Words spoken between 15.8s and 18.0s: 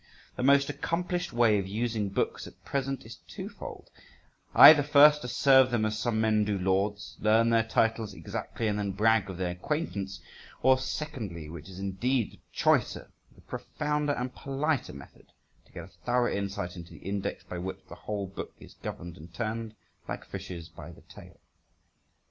a thorough insight into the index by which the